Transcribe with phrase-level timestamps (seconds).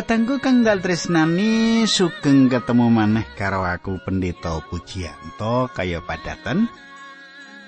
[0.00, 6.72] Katanggu kang dal tresnani sugeng ketemu maneh karo aku Pendeta Pujianto kaya padatan.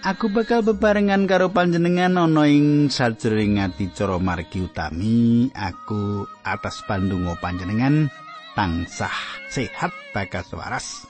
[0.00, 5.52] Aku bakal bebarengan karo panjenengan ana ing sajroning adicara margi utami.
[5.52, 8.08] Aku atas pandonga panjenengan
[8.56, 9.12] tansah
[9.52, 11.04] sehat bagas waras.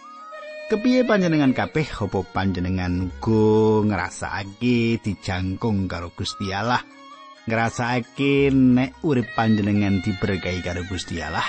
[0.74, 6.82] Kepiye panjenengan kabeh apa panjenengan uga ngrasakake dijangkung karo Gusti Allah?
[7.46, 11.46] Ngrasake nek urip panjenengan diberkahi karo Gusti Allah.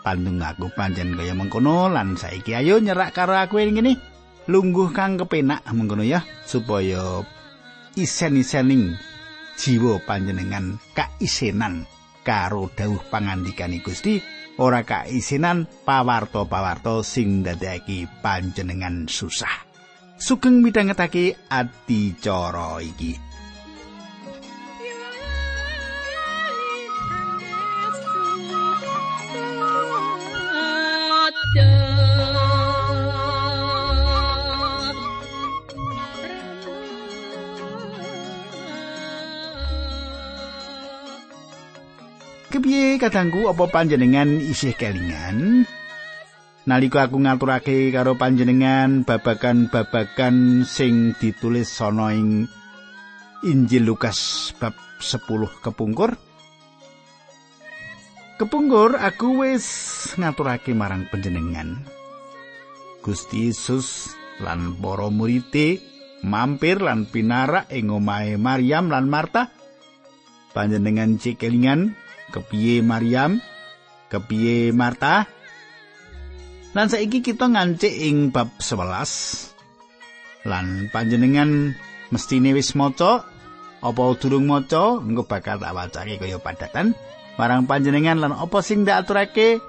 [0.00, 3.98] Pandung aku panjen kaya mengkono lan saiki ayo nyerak karo aku ngene.
[4.48, 7.20] Lungguh kang kepenak mengkono ya supaya
[7.92, 8.96] isen-isening
[9.60, 11.84] jiwa panjenengan kaisenan
[12.24, 14.16] karo dawuh pangandikane Gusti
[14.56, 19.68] ora kaisenan pawarto-pawarto sing dadekake panjenengan susah.
[20.16, 23.27] Sugeng midhangetake adicara iki.
[42.98, 45.62] Kepiye kadangku apa panjenengan isih kelingan?
[46.66, 52.50] Nalika aku ngaturake karo panjenengan babagan-babagan sing ditulis ana ing
[53.46, 55.30] Injil Lukas bab 10
[55.62, 56.18] kepungkur.
[58.42, 59.66] Kepungkur aku wis
[60.18, 61.78] ngaturake marang panjenengan.
[62.98, 64.10] Gusti Yesus
[64.42, 65.54] lan para murid
[66.26, 69.54] mampir lan pinarak ing omahe Maryam lan Marta.
[70.50, 73.40] Panjenengan cikelingan kepiye Maryam,
[74.12, 75.28] kepiye Marta.
[76.76, 80.46] Lan saiki kita ngancik ing bab 11.
[80.46, 81.74] Lan panjenengan
[82.12, 83.24] mestine wis maca
[83.78, 84.98] apa durung maca?
[84.98, 86.94] Engko bakal tak wacake kaya padatan.
[87.38, 89.62] Marang panjenengan lan apa sing ndak aturake?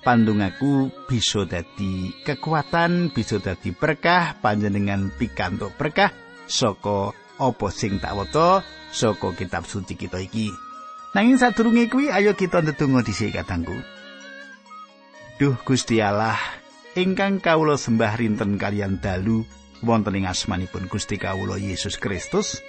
[0.00, 6.08] Pandungaku bisa dadi kekuatan bisa dadi berkah panjenengan pikantuk berkah
[6.48, 8.64] saka apa sing tak waca
[8.96, 10.48] saka kitab suci kita iki
[11.10, 13.74] Nanging sadurunge kuwi ayo kita ndedonga dhisik katangku.
[15.42, 16.38] Duh Gusti Allah,
[16.94, 19.42] ingkang kawula sembah rinten kalian dalu
[19.82, 22.62] wonten ing asmanipun Gusti kawula Yesus Kristus.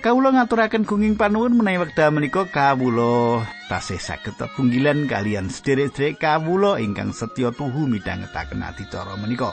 [0.00, 7.12] Kawula ngaturaken gunging panuwun menawi wekdal menika kawula tasih saged tetunggilan kalian sederek-sederek kawula ingkang
[7.12, 9.52] setya tuhu midhangetaken adicara menika.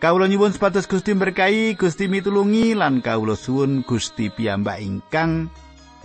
[0.00, 5.52] Kawula nyuwun sepatus Gusti berkahi, Gusti mitulungi lan kawula suwun Gusti piyambak ingkang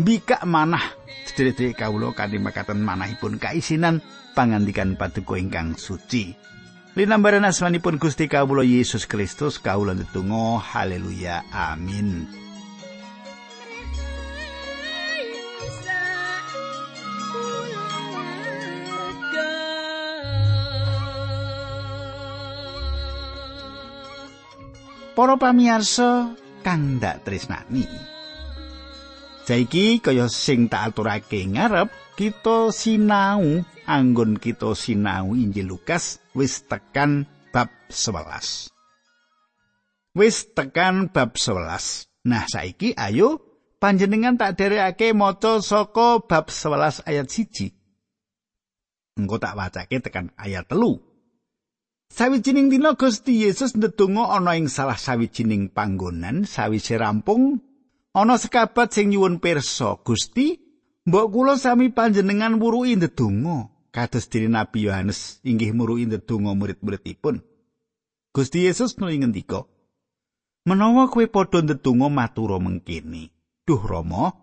[0.01, 0.96] mbikak manah
[1.37, 4.01] sedherek kawula kanthi makaten manahipun kaisinan
[4.33, 6.33] pangandikan paduka ingkang suci.
[6.97, 12.25] Linambaran asmanipun Gusti kawula Yesus Kristus kawula ndedonga haleluya amin.
[25.13, 26.33] Para pamirsa
[26.65, 28.16] kang ndak tresnani.
[29.47, 31.87] Saiki kaya sing tak aturake ngarep,
[32.19, 37.23] kita sinau anggon kita sinau Injil Lukas wis tekan
[37.55, 38.67] bab 11.
[40.19, 42.27] Wis tekan bab 11.
[42.27, 43.39] Nah, saiki ayo
[43.79, 47.71] panjenengan tak derekake maca saka bab 11 ayat 1.
[49.15, 50.99] Engko tak wacake tekan ayat telu.
[52.11, 57.63] Sawijining dina Gusti Yesus ndedonga ana ing salah sawijining panggonan sawise rampung
[58.17, 60.57] Ana sekabat sing nyuwun pirsa, Gusti,
[61.05, 67.45] mbok kula sami panjenengan wuruhi ndedonga kados dene Nabi Yohanes inggih muruhi ndedonga murid-muridipun.
[68.33, 69.69] Gusti Yesus nuli ngendika,
[70.65, 73.29] "Menawa kowe padha ndedonga matura mengkene,
[73.69, 74.33] Duh Rama,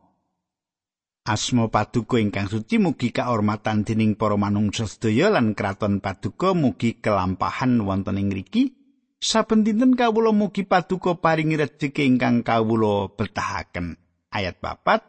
[1.27, 7.83] asma paduka ingkang suci mugi kaormatan dening para manungsa sedaya lan kraton paduka mugi kelampahan
[7.83, 8.84] wonten ing ngriki."
[9.25, 13.97] Saben dinten kawula mugi paduka paringi rejeki ingkang kawula betahaken.
[14.29, 15.01] Ayat papat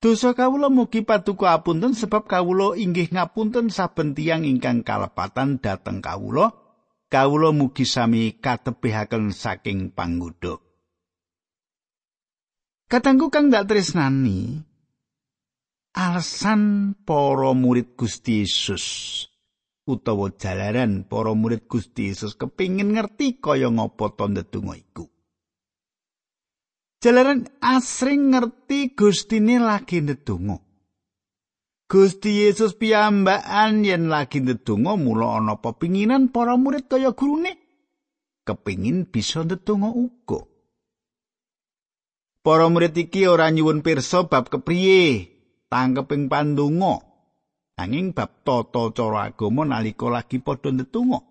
[0.00, 6.56] dosa kawula mugi paduka apunten sebab kawula inggih ngapunten saben tiyang ingkang kalepatan dhateng kawula.
[7.08, 10.60] Kawula mugi sami katepihaken saking panggodha
[12.88, 14.64] Katanggu kang dak tresnani
[15.92, 19.27] alasan para murid Gusti Yesus
[19.88, 25.08] utawa jalaran para murid Gusti Yesus kepingin ngerti kaya ngapa to ndedonga iku.
[27.00, 30.60] Jalaran asring ngerti Gustine lagi ndedonga.
[31.88, 37.56] Gusti Yesus piyambakan yen lagi ndedonga mula ana pepinginan para murid kaya gurune
[38.44, 40.44] kepingin bisa ndedonga uga.
[42.44, 45.32] Para murid iki ora nyuwun pirsa bab kepriye
[45.72, 47.07] tangkeping pandonga.
[47.78, 51.22] Nanging bab tata cara agama nalika lagi padha ndedonga.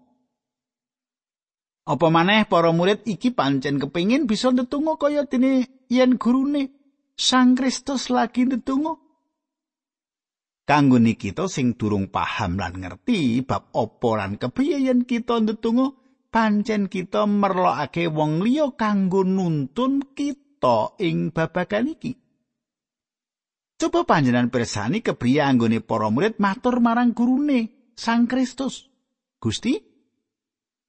[1.87, 6.71] Apa maneh para murid iki pancen kepingin bisa ndedonga kaya dene yen gurune
[7.17, 8.95] Sang Kristus lagi ndedonga.
[10.67, 15.91] Kanggo kita sing durung paham lan ngerti bab apa lan kepiye yen kita ndedonga,
[16.31, 22.26] pancen kita merlokake wong liya kanggo nuntun kita ing babagan iki.
[23.77, 28.89] Coba panjenengan persani kepriye anggone para murid matur marang gurune Sang Kristus.
[29.41, 29.77] Gusti,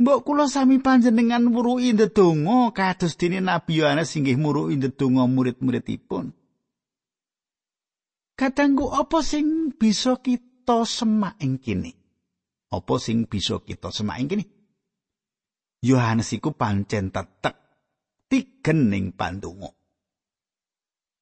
[0.01, 6.33] mbok kula sami panjenengan wuruhi ndedonga kados dene Nabi Yohanes inggih muruhi ndedonga murid-muridipun.
[8.37, 11.93] Katanggu apa sing bisa kita semak ing kene?
[12.73, 14.45] Apa sing bisa kita semak ing kene?
[15.85, 17.57] Yohanes iku pancen tetek
[18.29, 19.78] tigening pandonga.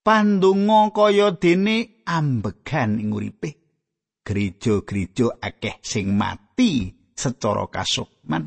[0.07, 3.51] Pandonga kaya dene ambegan ing uripe
[4.23, 8.47] gereja-gereja akeh sing mati secara kasukman.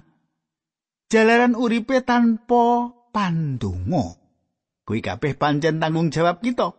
[1.12, 4.16] Jalaran uripe tanpa pandonga.
[4.88, 6.72] Kuwi kabeh pancen tanggung jawab kita.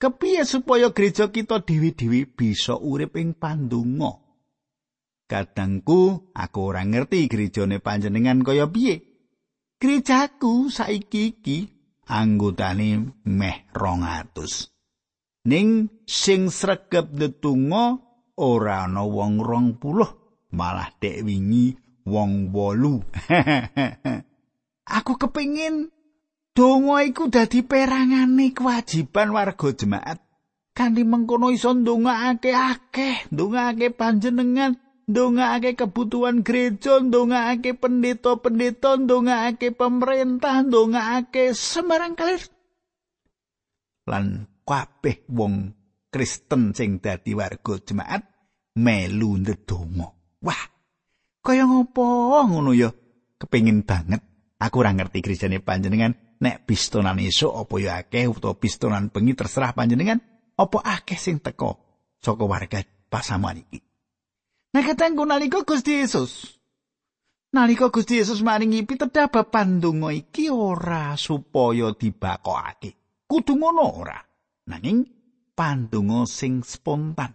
[0.00, 4.20] Kepiye supaya gereja kita dewi-dewi bisa urip ing pandonga?
[5.28, 9.00] Kadangku aku ora ngerti gerejane panjenengan kaya piye.
[9.80, 11.79] Gerejaku saiki iki
[12.10, 14.66] anggotane meh rong atus.
[15.46, 17.96] Ning sing sregep netunga
[18.42, 20.10] ora ana wong rong puluh,
[20.52, 23.00] malah dek wingi wong wolu.
[24.98, 25.94] Aku kepingin
[26.50, 30.18] donga iku dadi perangane kewajiban warga jemaat.
[30.74, 34.78] Kanthi mengkono iso ndongaake akeh, ndongaake panjenengan,
[35.10, 42.46] ndongaake kebutuhan gereja, ndongaake pendeta-pendeta, ndongaake pemerintah, ndongaake sembarang kalir.
[44.06, 45.74] Lan kabeh wong
[46.10, 48.22] Kristen sing dadi warga jemaat
[48.78, 50.08] melu ndedonga.
[50.42, 50.62] Wah,
[51.42, 52.02] kaya ngopo
[52.46, 52.90] ngono ya?
[53.38, 54.22] Kepengin banget.
[54.60, 59.72] Aku ora ngerti gerejane panjenengan nek pistonan esuk apa ya akeh utawa pistonan bengi terserah
[59.72, 60.20] panjenengan
[60.60, 61.80] apa akeh sing teko
[62.20, 63.89] saka warga pasaman iki.
[64.70, 66.46] Nah katengku nalika Gusti Yesus.
[67.50, 73.26] Nalika Gusti Yesus maringi pitedhah bab pandonga iki ora supaya dibakokake.
[73.26, 74.18] Kudu ngono ora.
[74.70, 75.02] Nanging
[75.58, 77.34] pandonga sing spontan.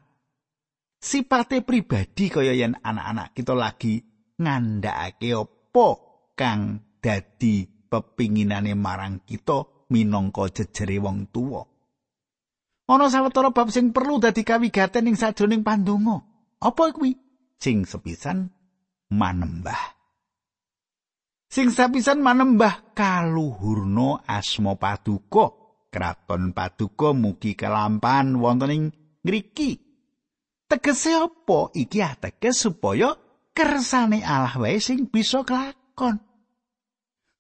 [0.96, 4.00] Sipate pribadi kaya yen anak-anak kita lagi
[4.40, 5.88] ngandhakake apa
[6.40, 11.68] kang dadi pepinginane marang kita minangka jejere wong tuwa.
[12.88, 16.24] Ana sawetara bab sing perlu dadi kawigaten ing sajroning pandonga.
[16.64, 17.25] Apa kuwi?
[17.66, 18.46] Sing sepisan
[19.10, 19.98] manembah.
[21.50, 25.50] Sing sepisan manembah kaluhurna asma paduka,
[25.90, 28.84] kraton paduka mugi kelampan wonten ing
[29.26, 29.82] ngriki.
[30.70, 33.18] Tegese apa iki ateges supaya
[33.50, 36.22] kersane Allah wae sing bisa kelakon.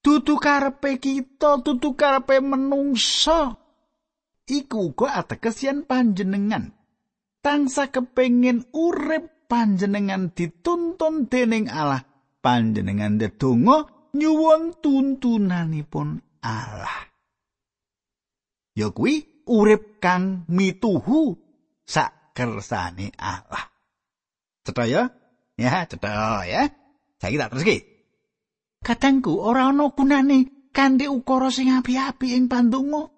[0.01, 3.57] Dudu karepe kita, dudu karepe menungsa.
[4.45, 6.69] Iku uga ateges yen panjenengan
[7.41, 12.03] tangsa kepengin urip panjenengan dituntun dening Allah.
[12.41, 17.09] Panjenengan ndedonga nyuwun tuntunanipun Allah.
[18.75, 21.37] Ya kuwi urip kang mituhu
[21.87, 23.71] sak kersane Allah.
[24.61, 25.03] Cetha ya?
[25.57, 26.69] Ya cetha ya.
[27.17, 27.95] Saiki tak teruske
[28.85, 33.09] kadangku ora ana gunane kanthi ukara sing api-api ing pandonga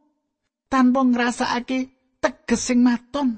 [0.71, 1.79] tanpa ngrasakake
[2.23, 3.35] teges sing maton.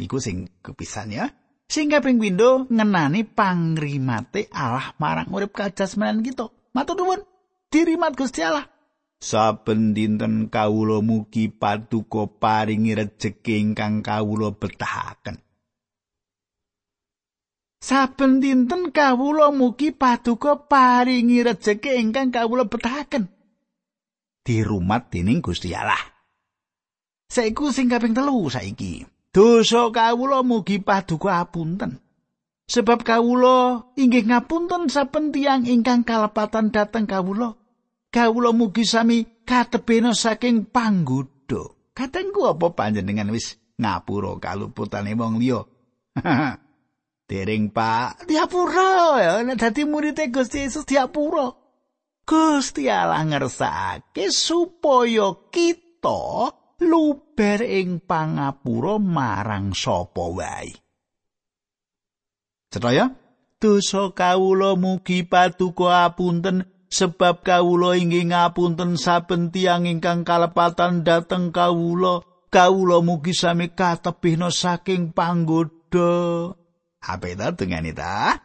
[0.00, 1.28] Iku sing kepisan ya
[1.68, 6.48] sing kaping pindho ngenani pangrimate Allah marang urip kajasmanan kita.
[6.72, 7.20] Matur nuwun,
[7.68, 8.64] dirimat Gusti Allah.
[9.18, 15.42] Saben dinten kawula mugi paduka paringi rejeki ingkang kawula betahaken.
[17.82, 23.26] Saben dinten kawula mugi paduka paringi rejeki ingkang kawula betahaken.
[24.46, 25.98] Dirumat dening Gusti Allah.
[27.26, 29.17] Saiku sing kaping telu saiki.
[29.38, 32.02] Dosa kawula mugi paduka apunten.
[32.66, 37.54] Sebab kawula inggih ngapunten saben tiyang ingkang kalepatan dhateng kawula.
[38.10, 41.70] Kawula mugi sami katebena saking panggoda.
[41.94, 45.62] Katengku apa panjenengan wis ngapura kaluputane wong liya?
[47.28, 51.52] Dereng Pak, diapura ya, dadi murid Gusti Yesus diapura.
[52.24, 60.70] Gusti Allah ngersake supaya kita luber ing pangapura marang sapa wae.
[62.68, 63.10] Cetha
[63.58, 72.22] dosa kawula mugi paduka apunten sebab kawula inggih ngapunten saben tiyang ingkang kalepatan dhateng kawula.
[72.48, 76.56] Kawula mugi sami katebihna saking panggoda
[77.54, 78.40] dengane ta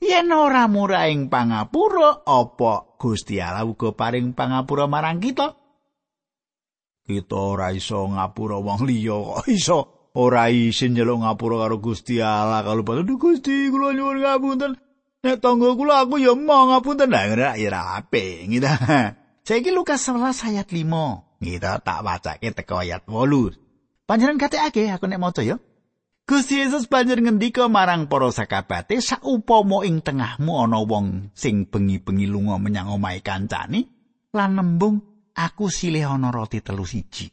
[0.00, 5.63] yen ora murah ing pangapura apa Gusti Allah uga paring pangapura marang kita
[7.04, 9.44] kita ora iso ngapura wong liya kok.
[9.52, 9.78] Iso
[10.16, 14.72] ora isin njaluk ngapura karo Gusti Allah kalau padha Gusti kula nyuwun ngapunten.
[15.24, 17.12] Nek tangga kula aku ya mau ngapunten.
[17.12, 18.68] Lah ora ya rapi gitu
[19.46, 25.20] saiki Lukas 11 ayat 5 gitu tak wacake teko ayat 8 panjenengan katekake aku nek
[25.20, 25.60] maca ya.
[26.24, 32.56] Gusti Yesus banjur ngendika marang para sakabate saupama ing tengahmu ana wong sing bengi-bengi lunga
[32.56, 33.92] menyang omahe kancane
[34.32, 37.28] lan nembung aku silih ana roti telu siji.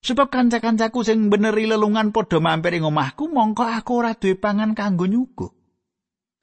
[0.00, 5.04] Sebab kanca-kancaku sing beneri lelungan padha mampir ing omahku mongko aku ora duwe pangan kanggo
[5.04, 5.52] nyuguh.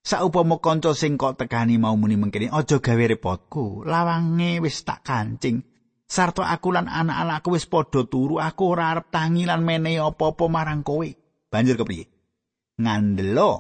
[0.07, 5.65] Saupama kanca sing kok tekani mau muni mengkene aja gawe repotku, lawange wis tak kancing.
[6.07, 10.79] Sarto aku lan anak-anakku wis padha turu, aku ora arep tangi lan menehi apa-apa marang
[10.79, 11.09] kowe.
[11.51, 12.05] banjur kepriye
[12.77, 13.51] ngandelo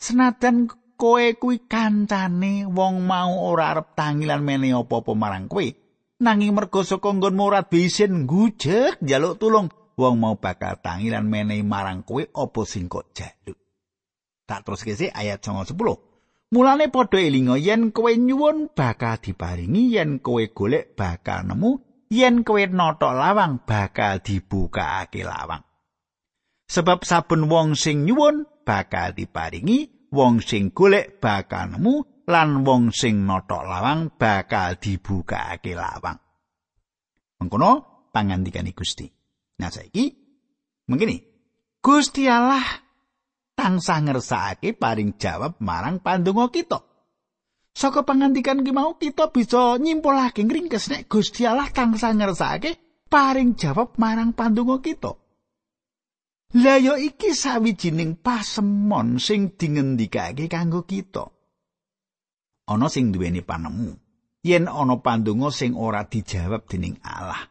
[0.00, 0.66] senajan
[0.96, 5.66] kowe kuwi kancane wong mau ora arep tangilan mene apa-apa marang kowe
[6.22, 9.68] nanging mergo saka nggon murat bisin gujek njaluk tulung.
[9.96, 13.56] Wong mau bakal tangilan mene marang kowe apa sing kok jaluk
[14.46, 15.74] tak terus kese ayat 10
[16.54, 21.82] mulane padha elinga yen kowe nyuwun bakal diparingi yen kowe golek bakal nemu
[22.14, 25.66] yen kowe notok lawang bakal dibukakake lawang.
[26.70, 33.22] Sebab saben wong sing nyuwun bakal diparingi wong sing golek bakal nemu lan wong sing
[33.22, 36.18] notok lawang bakal dibukakake lawang.
[37.38, 37.70] Mengkono
[38.10, 39.06] pangandikane Gusti.
[39.56, 40.04] Nah saiki
[40.90, 41.16] mengkini
[41.78, 42.64] Gusti Allah
[43.54, 46.78] tansah ngersakake paring jawab marang pandonga kita.
[47.76, 53.94] Saka pangandikan ki mau kita bisa nyimpulake ngringkes nek Gusti Allah tansah ngersakake paring jawab
[54.00, 55.12] marang pandonga kita.
[56.56, 61.35] Lah yo iki sawijining pasemon sing dingendikake kanggo kita.
[62.66, 64.06] Ana sing duweni panemu
[64.46, 67.50] yen ana pandonga sing ora dijawab dening Allah.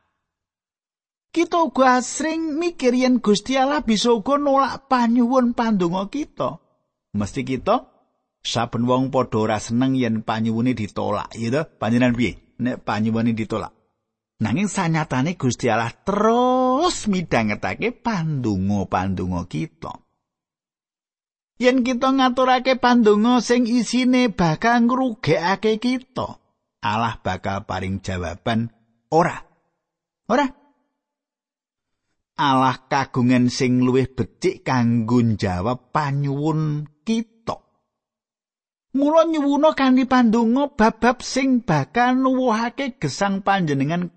[1.35, 6.63] Kita uga asring mikir yen Gusti Allah bisa uga nolak panyuwun pandonga kita.
[7.11, 7.91] Mesti kita
[8.39, 11.61] saben wong padha ora seneng yen panyuwune ditolak, ya to?
[11.75, 12.55] Panjenengan piye?
[12.63, 13.75] Nek panyuwune ditolak.
[14.39, 20.04] Nanging sanyatane Gusti Allah terus midhangetake pandonga-pandonga kita.
[21.55, 26.35] Yen kita ngaturake pandonga sing isine bakal ngrugekake kita,
[26.83, 28.75] Allah bakal paring jawaban
[29.07, 29.39] ora.
[30.27, 30.47] Ora.
[32.35, 37.55] Allah kagungan sing luwih becik kanggo jawab panyuwun kita.
[38.95, 44.11] Mula nyuwuna kanthi pandonga bab-bab sing bakal nuwuhake gesang panjenengan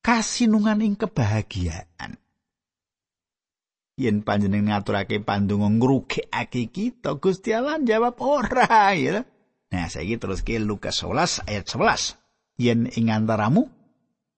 [0.00, 2.19] kasinungan ing kebahagiaan.
[4.00, 9.20] Yen panjenengan ngaturake pandonga ngrugekake kita, Gusti Allah jawab ora ya.
[9.70, 12.16] Nah, saiki terus ke Lukas 11 ayat 11.
[12.56, 13.68] Yen ing antaramu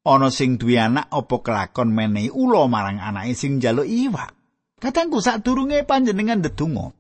[0.03, 4.35] ana sing duwe anak apa kelakon menehi ula marang anake sing njaluk iwak.
[4.83, 6.91] Katangku sadurunge panjenengan ndedonga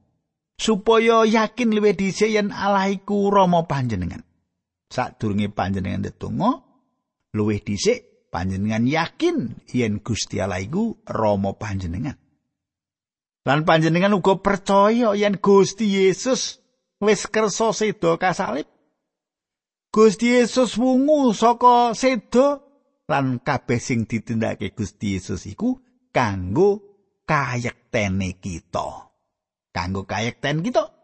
[0.54, 4.22] supaya yakin luwih dhisik yen Allah iku Rama panjenengan.
[4.86, 6.62] Sadurunge panjenengan ndedonga
[7.34, 12.21] luwih dhisik panjenengan yakin yen Gusti Allah iku Rama panjenengan.
[13.42, 16.62] Lan panjenengan uga percaya yen Gusti Yesus
[17.02, 18.70] wis kersa seda kasalib.
[19.90, 22.62] Gusti Yesus wungu saka seda
[23.10, 25.82] lan kabeh sing ditindakake Gusti Yesus iku
[26.14, 26.80] kanggo
[27.26, 29.10] kayektene kita.
[29.74, 30.94] Kanggo kayekten kita.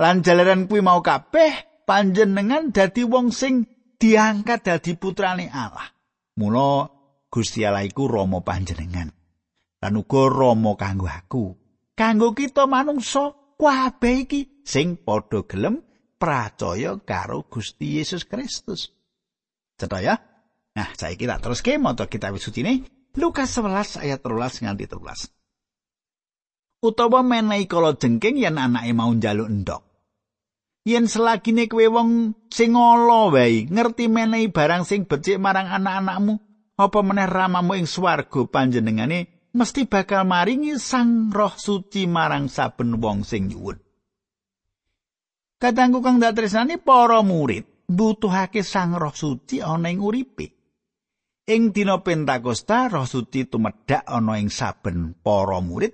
[0.00, 5.86] Lan jalaran kuwi mau kabeh panjenengan dadi wong sing diangkat dadi putrane Allah.
[6.34, 6.88] Mula
[7.30, 9.12] Gusti Allah iku Rama panjenengan.
[9.80, 11.59] Lan uga Rama kanggo aku.
[12.00, 15.84] Kanggo kita manungsa kabeh iki sing padha gelem
[16.16, 18.88] percaya karo Gusti Yesus Kristus.
[19.76, 20.16] Cetha ya?
[20.72, 22.80] Nah, saiki tak teruske maca kitab suci ini
[23.20, 26.80] Lukas 11 ayat 13 nganti 13.
[26.80, 29.84] Utawa menehi kala jengking yen anake mau njaluk endok.
[30.88, 36.40] yen selagine kowe wong sing ala wae ngerti menehi barang sing becik marang anak-anakmu
[36.80, 43.26] apa meneh ramamu ing swarga panjenengane mesti bakal maringi sang roh suci marang saben wong
[43.26, 43.78] sing nyuwun.
[45.60, 50.46] Katanggu kang datresani para murid butuhake sang roh suci ana ing uripe.
[51.50, 55.92] Ing dina pentakosta roh suci tumedhak ana ing saben para murid.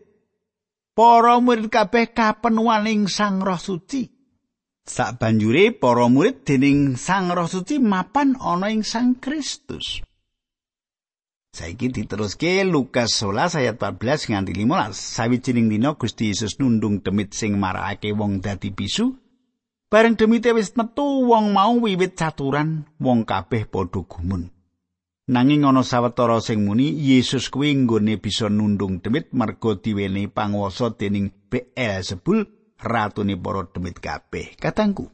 [0.96, 4.16] Para murid kabeh kapenuhan ing sang roh suci.
[4.86, 9.98] Sak banjure para murid dening Sang Roh Suci mapan ana ing Sang Kristus.
[11.56, 14.92] Saiki diteruske Lukas 11 ayat 14 nganti 15.
[14.92, 19.16] Sawijining dina Gusti Yesus nundung demit sing marakake wong dadi bisu.
[19.88, 24.52] Bareng demite wis metu wong mau wiwit caturan, wong kabeh padha gumun.
[25.32, 31.32] Nanging ana sawetara sing muni Yesus kuwi nggone bisa nundung demit merga diwene panguwasa dening
[31.48, 32.44] Beelzebul
[32.84, 34.60] ratune para demit kabeh.
[34.60, 35.08] Katangku,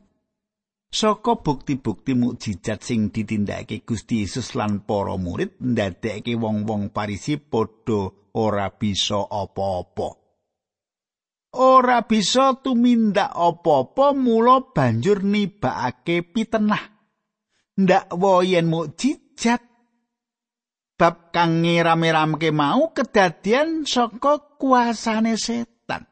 [0.92, 8.68] Saka bukti-bukti mukjizat sing ditindakake Gusti Yesus lan para murid ndadekake wong-wong Parisi padha ora
[8.76, 10.08] bisa apa-apa.
[11.56, 16.84] Ora bisa tumindak apa-apa mula banjur nibakake pitenah.
[17.80, 18.12] Ndak
[18.44, 19.64] yen mukjizat
[21.00, 26.04] bab kang ngiram-iramke mau kedadian saka kuasane setan.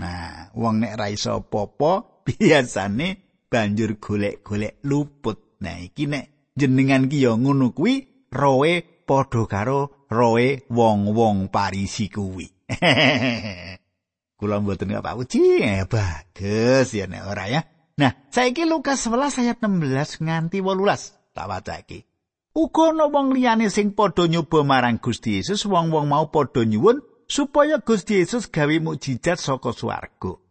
[0.00, 1.92] Nah, wong nek ra iso apa-apa
[2.24, 3.23] biasane
[3.54, 5.62] banjur golek-golek luput.
[5.62, 12.50] Nah, iki nek jenengan ki ya ngono kuwi roe padha karo roe wong-wong Parisi kuwi.
[14.38, 17.62] Kula mboten gak Pak Uji, eh, bagus ya nek ora ya.
[17.94, 21.98] Nah, saiki Lukas 11 ayat 16 nganti 18 tak wacake.
[22.54, 27.78] Uga ana wong liyane sing padha nyoba marang Gusti Yesus, wong-wong mau padha nyuwun supaya
[27.78, 30.43] Gusti Yesus gawe mukjizat saka swarga.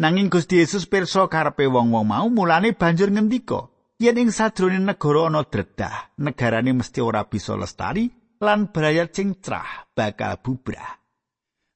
[0.00, 3.68] Nanging Gusti Yesus pirsa karepe wong-wong mau mulane banjur ngendika,
[4.00, 8.08] yen ing sajroning negara ana dredah, negarane mesti ora bisa lestari
[8.40, 10.96] lan brayat sing cerah bakal bubrah.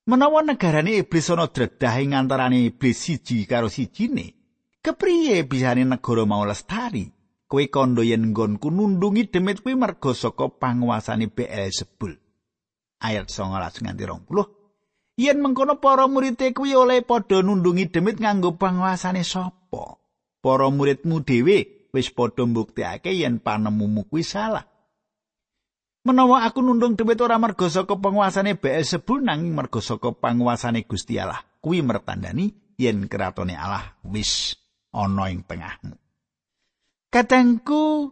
[0.08, 4.32] Menawa negarane iblis ana dredah ing antarane iblis siji karo sijine,
[4.80, 7.04] kepriye bisane negara mau lestari?
[7.44, 12.16] Kowe kandha yen nggonku nundungi demit kuwi merga saka panguasane Beelzebul.
[13.04, 14.63] Ayat 19 nganti 20.
[15.14, 20.02] Yen mengkono para murid kuwi oleh padha nundungi demit nganggo panguasane sapa?
[20.42, 24.66] Para muridmu dhewe wis padha mbuktekake yen panemumu kuwi salah.
[26.04, 31.40] Menawa aku nundung demit ora merga saka panguasane Beelzebul nanging merga saka panguasane Gusti Allah,
[31.62, 34.58] kuwi mertandani yen kratone Allah wis
[34.90, 35.94] ana ing tengahmu.
[37.08, 38.10] Kadangku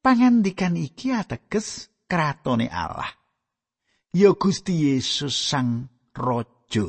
[0.00, 3.12] pangandikan iki ateges kratone Allah.
[4.16, 6.86] Ya Gusti Yesus sang raja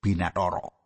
[0.00, 0.80] binathara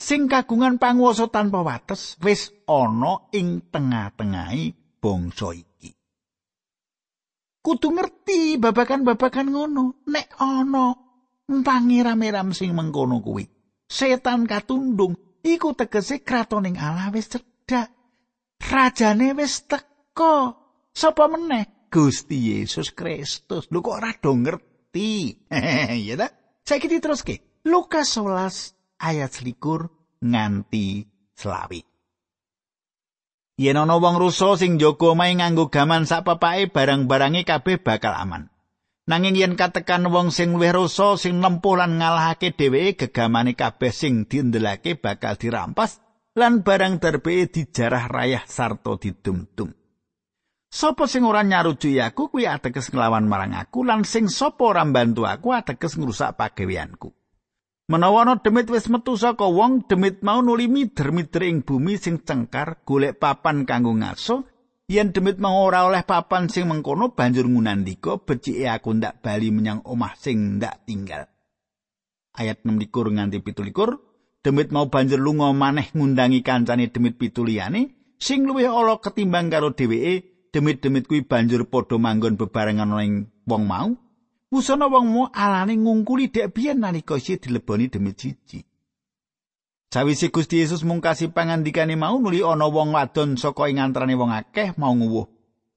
[0.00, 5.92] sing kagungan panguwasa tanpa wates wis ana ing tengah-tengahi bangsa iki.
[7.60, 10.96] Kudu ngerti babakan-babakan ngono nek ana
[11.44, 13.44] pangeram-eram sing mengkono kuwi.
[13.84, 17.92] Setan katundung iku tegese kratoning Allah wis cedhak.
[18.56, 20.56] Rajane wis teko
[20.96, 21.84] sapa meneh?
[21.92, 23.68] Gusti Yesus Kristus.
[23.68, 25.36] Lho kok ora do ngerti?
[26.06, 26.39] Ya ta
[26.70, 27.42] Saiki diteruske.
[27.66, 29.90] Lukas 11 ayat selikur
[30.22, 31.02] nganti
[31.34, 31.82] selawi.
[33.58, 38.54] Yen ana wong rusa sing jaga omahe nganggo gaman sakpepake barang-barange kabeh bakal aman.
[39.10, 44.30] Nanging yen katekan wong sing luwih rusa sing nempuh lan ngalahake dheweke gegamane kabeh sing
[44.30, 45.98] diendelake bakal dirampas
[46.38, 49.79] lan barang terbe dijarah rayah sarta didum-dum.
[50.70, 55.26] Sopo sing ora nyarujuki aku kuwi ateges nglawan marang aku lan sing sapa ora mbantu
[55.26, 57.10] aku ateges ngrusak pagaweanku.
[57.90, 62.86] Menawa ana demit wis metu saka wong, demit mau nulimi mider ing bumi sing cengkar
[62.86, 64.46] golek papan kanggo ngaso.
[64.86, 69.82] Yen demit mau ora oleh papan sing mengkono banjur ngunandika becike aku ndak bali menyang
[69.82, 71.26] omah sing ndak tinggal.
[72.38, 73.74] Ayat 6 nganti 17
[74.46, 80.29] demit mau banjur lunga maneh ngundangi kancane demit pituliyane sing luwih ala ketimbang karo dheweke
[80.50, 83.90] demit-demit kuwi banjur padha manggon bebarengan ing wong mau.
[84.50, 88.66] Wusana wong mau alane ngungkuli dek biyen nalika isih dileboni demit siji.
[89.90, 94.74] Sawise Gusti Yesus mungkasi pangandikane mau nuli ana wong wadon saka ing antarane wong akeh
[94.78, 95.26] mau nguwuh.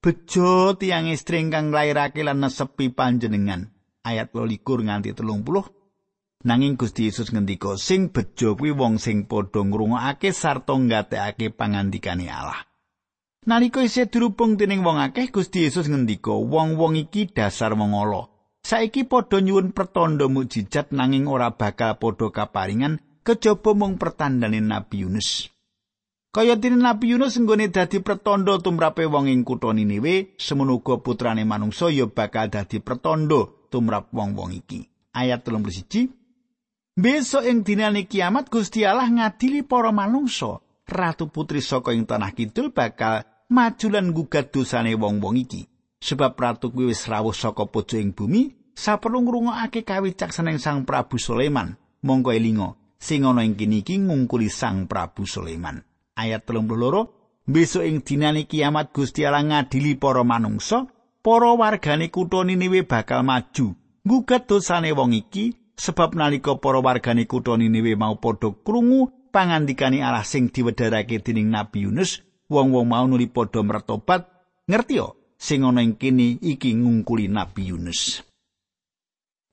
[0.02, 3.70] Bejo tiang istri ingkang nglairake lan nesepi panjenengan.
[4.04, 6.44] Ayat 22 nganti 30.
[6.44, 12.73] Nanging Gusti Yesus ngendika sing bejo kuwi wong sing padha ngrungokake sarta nggatekake pangandikane Allah.
[13.44, 18.32] Nalika isih dirubung dening wong akeh Gusti Yesus ngendika, wong-wong iki dasar wong ala.
[18.64, 25.52] Saiki padha nyuwun pertanda mukjizat nanging ora bakal padha kaparingan kejaba mung pertandane Nabi Yunus.
[26.32, 31.44] Kaya dene Nabi Yunus nggone dadi pertanda tumrape wong ing kutha Niniwe, semono uga putrane
[31.44, 34.88] manungsa ya bakal dadi pertanda tumrap wong-wong iki.
[35.12, 36.08] Ayat 31
[36.96, 40.64] Besok ing dinane kiamat Gusti Allah ngadili para manungsa.
[40.88, 45.70] Ratu putri saka ing tanah kidul bakal maju lan gugat dosane wong-wong iki.
[46.02, 51.78] Sebab ratu kuwi wis rawuh saka pojok ing bumi, saperlu ngrungokake kawicaksaning Sang Prabu Sulaiman.
[52.04, 55.80] Monggo elinga, sing ana ing kene iki ngungkuli Sang Prabu Sulaiman.
[56.18, 60.88] Ayat 32 Besok ing dinane kiamat Gusti Allah ngadili para manungsa
[61.20, 67.60] para wargane kutha Niniwe bakal maju ngugat dosane wong iki sebab nalika para wargane kutha
[67.60, 73.60] Niniwe mau padha krungu pangandikane Allah sing diwedharake dening Nabi Yunus wong-wong mau nuli padha
[73.66, 74.22] mertobat
[74.70, 75.34] ngerti yo?
[75.34, 78.22] Sing ana ing kene iki ngungkuli Nabi Yunus.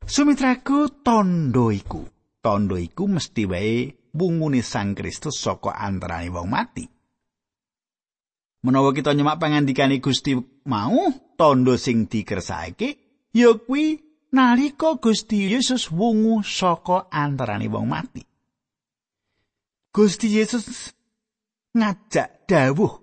[0.06, 2.06] Sumitraku tondo iku.
[2.42, 6.86] Tondo iku mesti wae wungune Sang Kristus saka antarané wong mati.
[8.62, 10.38] Menawa kita nyemak pangandikane Gusti
[10.70, 12.90] mau tondo sing dikersake
[13.34, 13.98] ya kuwi
[14.32, 18.22] nalika Gusti Yesus wungu saka antarané wong mati.
[19.92, 20.94] Gusti Yesus
[21.76, 22.94] ngajak dawuh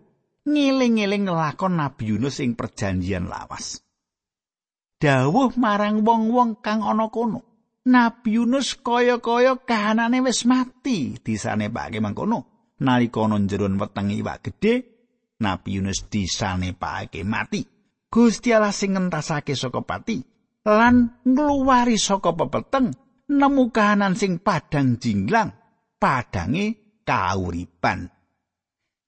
[0.48, 3.84] ngiling-iling ngelakon Nabi Yunus ing perjanjian lawas.
[4.98, 7.44] Dawuh marang wong-wong kang ana kono.
[7.88, 12.72] Nabi Yunus kaya-kaya kahanane wis mati disane pake mangkono.
[12.82, 14.74] Nalika ana jero weteng iwak gedhe,
[15.40, 17.62] Nabi Yunus disane pake mati.
[18.08, 20.16] Gusti Allah sing ngentasake saka pati
[20.64, 22.88] lan ngluwari saka pepeteng
[23.28, 25.52] nemu kahanan sing padang jinglang
[26.00, 28.17] padange kauripan.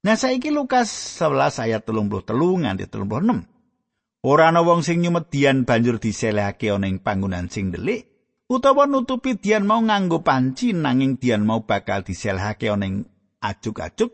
[0.00, 0.88] Nah saiki Lukas
[1.20, 2.32] 11 ayat 33
[2.64, 4.24] nganti 36.
[4.24, 8.08] Ora ana wong sing nyumet dian banjur diselehake ana ing panggonan sing delik
[8.52, 12.96] utawa nutupi dian mau nganggo panci nanging dian mau bakal diselehake ana ing
[13.40, 14.12] ajuk-ajuk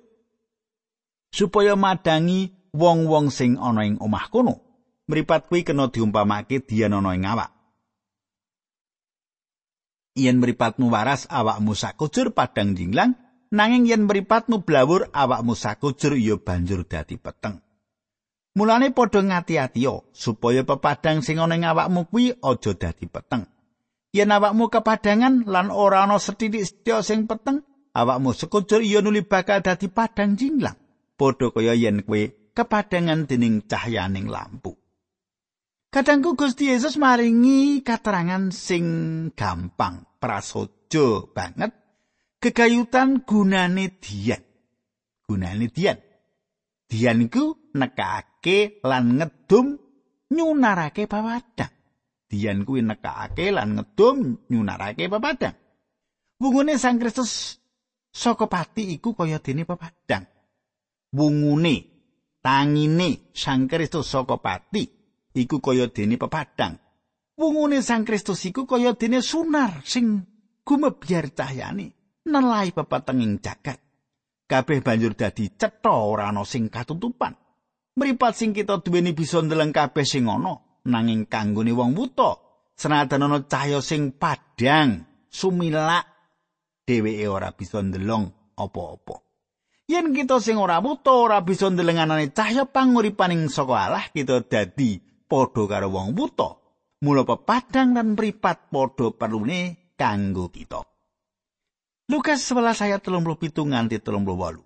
[1.35, 4.63] supaya madangi wong-wong sing ana ing omah kono.
[5.07, 7.51] Mripat kuwi kena diumpamake dian ana ing awak.
[10.19, 13.15] Yen mripatmu waras awakmu sakujur padang jinglang,
[13.53, 17.63] nanging yen mripatmu blawur awakmu sakujur ya banjur dadi peteng.
[18.57, 23.45] Mulane padha ngati-atiyo supaya pepadang sing ana ing awakmu kuwi aja dadi peteng.
[24.17, 27.61] Yen awakmu kepadangan lan ora ana sethithik setya sing peteng,
[27.93, 30.81] awakmu sekujur ya nuli bakal dadi padang jinglang.
[31.21, 34.73] Padha kaya yen kowe kepadangan dening cahyaning lampu.
[35.93, 38.85] Kadangku Gusti Yesus maringi katerangan sing
[39.33, 41.73] gampang, prasaja banget.
[42.47, 44.39] Kegayutan gunane dian.
[45.27, 45.99] Gunane dian.
[46.87, 49.75] Dian iku nekake lan ngedum
[50.31, 51.75] nyunarake pawadang.
[52.31, 55.59] Dian kuwi nekake lan ngedum nyunarake papadang.
[56.39, 57.59] Wungune Sang Kristus
[58.15, 60.23] saka pati iku kaya dene papadang.
[61.19, 61.75] Wungune
[62.47, 64.87] tangine Sang Kristus saka pati
[65.35, 66.79] iku kaya dene pepadang.
[67.35, 70.23] Wungune Sang Kristus iku kaya dene sunar sing
[70.63, 71.96] gumebyar cahyane
[72.27, 73.79] nelai pepetenging jagat.
[74.47, 77.35] Kabeh banjur dadi cetha ora ana sing katutupan.
[77.97, 82.39] Mripat sing kita duweni bisa ndeleng kabeh sing ana nanging kanggone wong buta.
[82.77, 86.05] Senajan ana cahya sing padhang, sumilak
[86.85, 89.17] dheweke ora bisa ndelong apa-apa.
[89.87, 95.63] Yen kita sing ora buta ora bisa ndelenganane cahya panguripaning saka Allah, kita dadi padha
[95.67, 96.51] karo wong buta.
[97.03, 100.96] Mula pepadang lan mripat padha perlune kanggo kita.
[102.07, 104.63] Lukas 11 ayat 37 nganti 38.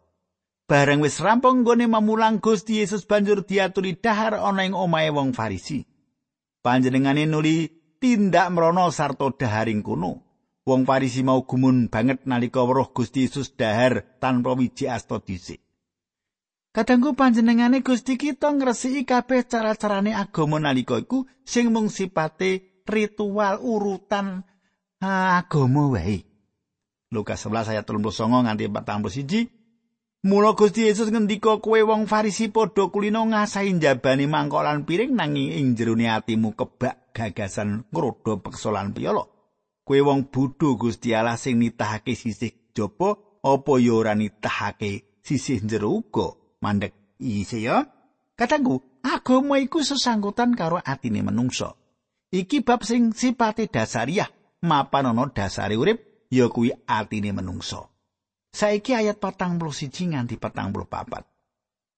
[0.69, 5.89] Bareng wis rampung gone mamulang Gusti Yesus banjur diaturi dahar ana ing omahe wong Farisi.
[6.61, 10.21] Panjenengane nuli tindak mrono sarta daharing kono.
[10.69, 15.65] Wong Farisi mau gumun banget nalika weruh Gusti Yesus dahar tanpa wiji asta dhisik.
[16.77, 24.45] Kadangku panjenengane Gusti kita ngresiki kabeh cara-carane agama nalika iku sing mung sipate ritual urutan
[25.01, 26.30] agama wae.
[27.11, 29.51] Lukas 11 ayat 39 nganti 41.
[30.31, 35.59] Mula Gusti Yesus ngendika kowe wong Farisi padha kulino ngasahi njabani mangkok lan piring nanging
[35.59, 39.27] ing jerone atimu kebak gagasan ngrodha peksa lan piyala.
[39.83, 45.91] Kowe wong bodho Gusti Allah sing nitahake sisih jaba apa ya ora nitahake sisih jero
[45.91, 46.39] uga.
[46.63, 47.91] mandek isi ya.
[48.39, 51.75] Katanggu, agama iku sesangkutan karo atine menungso.
[52.31, 54.31] Iki bab sing sipate dasariah,
[54.63, 57.91] mapan ana dasare urip ya kuwi atine menungso.
[58.51, 61.27] Saiki ayat patang puluh siji nganti patang puluh papat.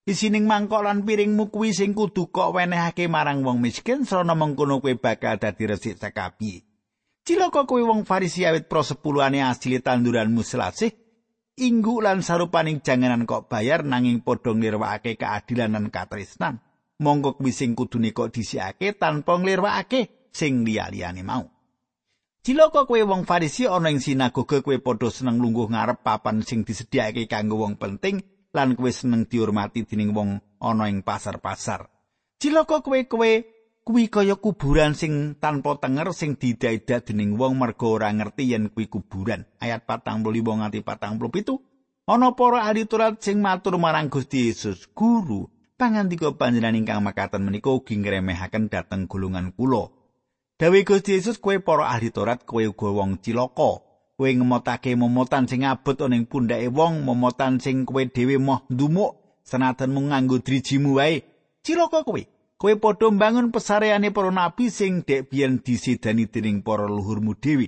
[0.02, 4.92] Isining mangkok lan piringmu kuwi sing kudu kok wenehake marang wong miskin srana mengkono kowe
[4.98, 6.58] bakal dadi resik sakabi.
[7.22, 10.90] Cilaka kowe wong Farisi awit pro sepuluhane asli tanduranmu selasih
[11.54, 16.58] inggu lan sarupaning janganan kok bayar nanging padha nglirwakake keadilan lan katresnan.
[16.98, 21.46] Monggo kuwi sing kudune kok dhisikake tanpa nglirwakake sing liya-liyane mau.
[22.42, 27.30] Cilaka kowe wong Farisi ana ing sinagoga kowe padha seneng lungguh ngarep papan sing disediakake
[27.30, 28.18] kanggo wong penting
[28.50, 31.86] lan kowe seneng dihormati dening wong ana ing pasar-pasar.
[32.42, 33.30] Cilaka kowe kowe
[33.86, 38.90] kuwi kaya kuburan sing tanpa tenger sing didaida dening wong mergo ora ngerti yen kuwi
[38.90, 39.46] kuburan.
[39.62, 41.62] Ayat 45 nganti 47.
[42.10, 45.46] Ana para ahli Taurat sing matur marang Gusti Yesus, "Guru,
[45.78, 50.01] pangandika panjenengan ingkang makaten menika ugi ngremehaken dhateng gulungan kula.
[50.60, 53.80] Dawe Gusti Yesus kowe para ahli Taurat kowe uga wong cilaka.
[54.16, 59.90] Kowe ngemotake momotan sing abot ning pundhake wong, momotan sing kowe dhewe moh ndumuk senajan
[59.90, 61.22] mung nganggo drijimu wae.
[61.64, 62.22] Cilaka kowe.
[62.58, 67.66] Kowe padha mbangun pesareane para nabi sing dek biyen disidani dening para luhurmu dhewe.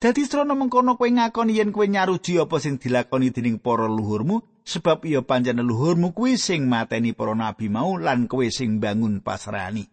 [0.00, 5.04] Dadi srana mengkono kowe ngakoni yen kowe nyaruji apa sing dilakoni dening para luhurmu, sebab
[5.04, 9.86] iya pancen luhurmu kuwi sing mateni para nabi mau lan kowe sing bangun pasrani.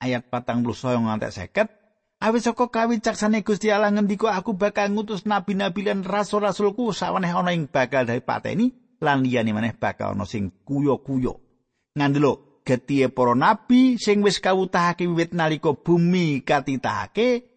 [0.00, 1.68] Ayat patang puluh soyo ngantek seket.
[2.20, 7.68] Awis saka kawicaksane Gusti Allah ngendika aku bakal ngutus nabi-nabi lan rasul-rasulku saweneh ana ing
[7.68, 11.40] bakal dari pateni lan liyane maneh bakal ana sing kuyo-kuyo.
[11.96, 17.48] Ngandelo getihe para nabi sing wis kawutahake wiwit nalika bumi katitahake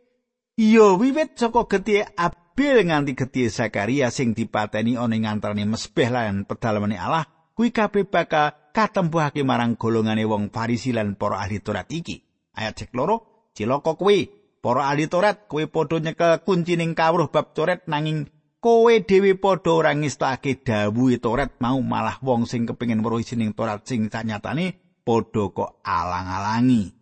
[0.53, 6.45] Iya wiwit saka getih Abel nganti getih Zakaria sing dipateni ana ing antarané mesbeh lan
[6.45, 7.25] pedalamane Allah
[7.55, 12.32] kuwi kabeh bakal katempuhake marang golongane wong Farisi lan para ahli Taurat iki.
[12.53, 14.29] Ayat loro, cilaka kuwi
[14.63, 18.31] para ahli Taurat kuwi padha nyekel kunci ning kawruh bab Taurat nanging
[18.63, 23.83] kowe dhewe padha ora ngistake dawuhe Taurat mau malah wong sing kepengin weruh isining Taurat
[23.83, 26.95] sing sanyatane padha kok alang-alangi.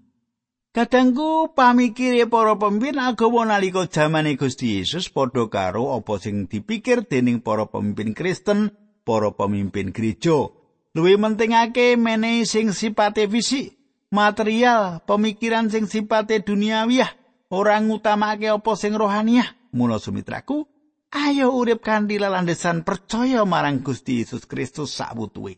[0.72, 7.44] Kadangku pamikire para pemimpin agama nalika jamane Gusti Yesus padha karo apa sing dipikir dening
[7.44, 8.72] para pemimpin Kristen,
[9.04, 10.50] para pemimpin gereja.
[10.96, 13.81] Luwih mentingake menehi sing sipate fisik,
[14.12, 17.10] material, pemikiran sing sipate duniawiah,
[17.50, 19.48] ora ngutamake apa sing rohaniah.
[19.72, 20.68] Mula sumitraku,
[21.16, 25.58] ayo urip kanthi landesan percaya marang Gusti Yesus Kristus sak wutuhe.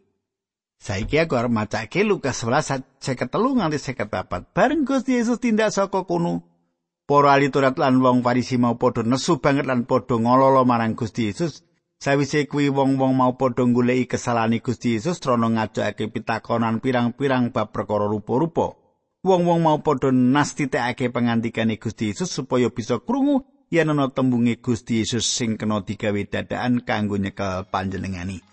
[0.78, 4.54] Saiki aku arep macake Lukas 11 53 nganti 54.
[4.54, 6.46] Bareng Gusti Yesus tindak saka kono,
[7.10, 11.32] para ahli Taurat lan wong Farisi mau padha nesu banget lan padha ngololo marang Gusti
[11.32, 11.66] Yesus.
[12.04, 18.12] Sawise kuwi wong-wong mau padha goleki kesalahane Gusti Yesus trono ngajakake pitakonan pirang-pirang bab perkara
[18.12, 18.76] rupa-rupa.
[19.24, 25.24] Wong-wong mau padha nastitekake pengandikane Gusti Yesus supaya bisa krungu yen ana tembunge Gusti Yesus
[25.24, 28.44] sing kena digawe dadakan kanggo nyekel panjenengani.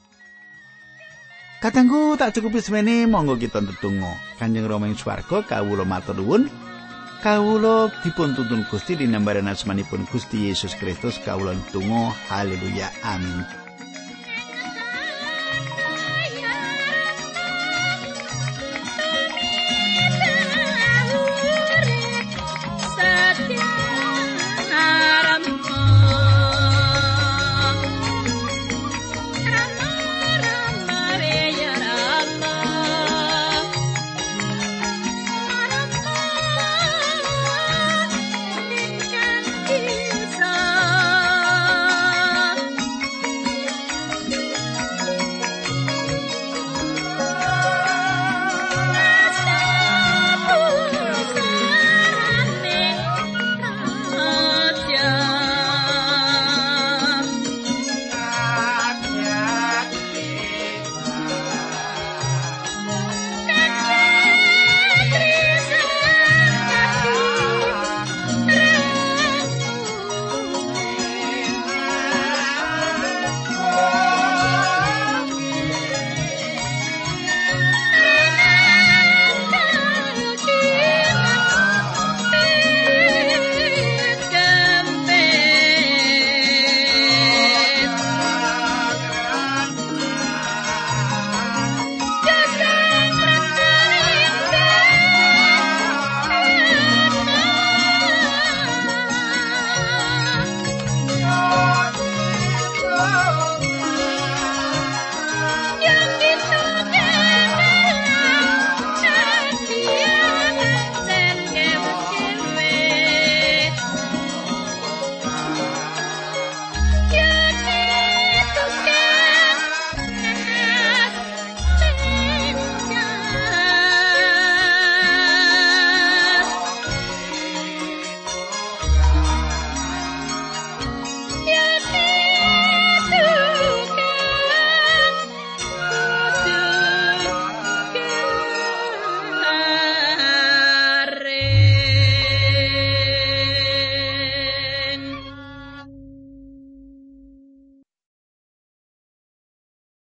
[1.59, 4.15] Katanggu tak cukup semene monggo kita ndedonga.
[4.39, 6.70] Kanjeng Rama ing swarga kawula matur nuwun.
[7.21, 12.17] Kawula dipun tuntun Gusti dinambaran asmanipun Gusti Yesus Kristus kawula ndedonga.
[12.33, 12.89] Haleluya.
[13.05, 13.60] Amin.